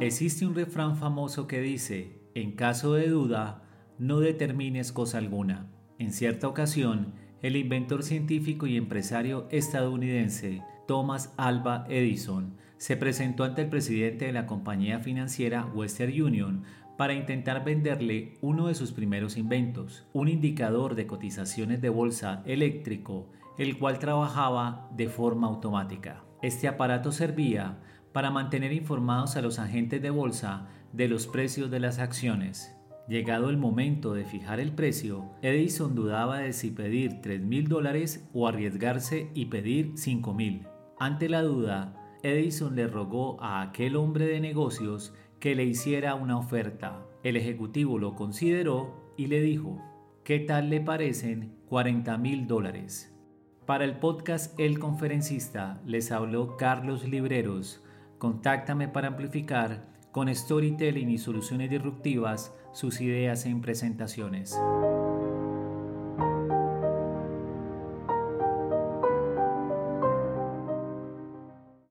[0.00, 3.62] Existe un refrán famoso que dice, en caso de duda,
[3.98, 5.70] no determines cosa alguna.
[5.98, 13.62] En cierta ocasión, el inventor científico y empresario estadounidense Thomas Alba Edison se presentó ante
[13.62, 16.64] el presidente de la compañía financiera Western Union
[16.98, 23.30] para intentar venderle uno de sus primeros inventos, un indicador de cotizaciones de bolsa eléctrico,
[23.58, 26.24] el cual trabajaba de forma automática.
[26.42, 27.78] Este aparato servía
[28.14, 32.72] para mantener informados a los agentes de bolsa de los precios de las acciones.
[33.08, 38.26] Llegado el momento de fijar el precio, Edison dudaba de si pedir 3 mil dólares
[38.32, 40.62] o arriesgarse y pedir 5 mil.
[40.96, 46.38] Ante la duda, Edison le rogó a aquel hombre de negocios que le hiciera una
[46.38, 47.04] oferta.
[47.24, 49.82] El ejecutivo lo consideró y le dijo,
[50.22, 53.12] ¿qué tal le parecen 40 mil dólares?
[53.66, 57.82] Para el podcast El Conferencista les habló Carlos Libreros.
[58.24, 64.58] Contáctame para amplificar con storytelling y soluciones disruptivas sus ideas en presentaciones.